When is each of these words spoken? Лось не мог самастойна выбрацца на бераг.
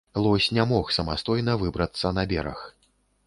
Лось 0.23 0.45
не 0.57 0.63
мог 0.71 0.85
самастойна 0.97 1.53
выбрацца 1.63 2.13
на 2.19 2.27
бераг. 2.35 2.67